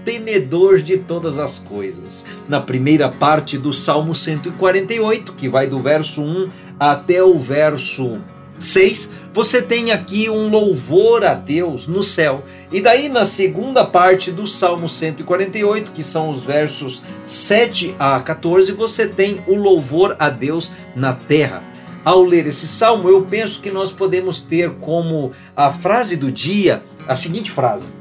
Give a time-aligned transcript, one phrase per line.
[0.00, 2.24] mantenedor de todas as coisas.
[2.48, 6.48] Na primeira parte do Salmo 148, que vai do verso 1
[6.78, 8.20] até o verso
[8.58, 12.42] 6, você tem aqui um louvor a Deus no céu.
[12.72, 18.72] E daí na segunda parte do Salmo 148, que são os versos 7 a 14,
[18.72, 21.62] você tem o louvor a Deus na terra.
[22.02, 26.82] Ao ler esse salmo, eu penso que nós podemos ter como a frase do dia
[27.06, 27.92] a seguinte frase: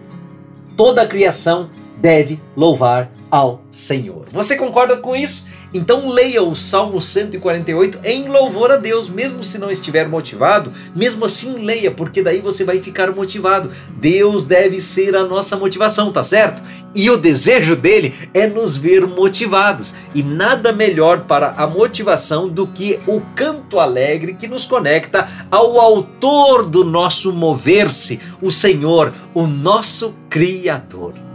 [0.77, 1.69] Toda a criação
[2.01, 4.25] deve louvar ao Senhor.
[4.31, 5.47] Você concorda com isso?
[5.71, 11.25] Então leia o Salmo 148 em louvor a Deus, mesmo se não estiver motivado, mesmo
[11.25, 13.69] assim leia, porque daí você vai ficar motivado.
[13.97, 16.63] Deus deve ser a nossa motivação, tá certo?
[16.95, 19.93] E o desejo dele é nos ver motivados.
[20.15, 25.79] E nada melhor para a motivação do que o canto alegre que nos conecta ao
[25.79, 31.28] autor do nosso mover-se, o Senhor, o nosso Criador.